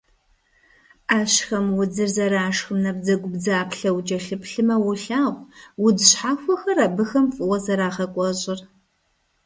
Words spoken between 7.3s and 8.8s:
фӀыуэ зэрагъэкӀуэщӀыр.